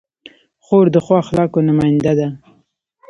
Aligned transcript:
خور 0.65 0.85
د 0.95 0.97
ښو 1.05 1.13
اخلاقو 1.23 1.65
نماینده 1.67 2.13
ده. 2.19 2.27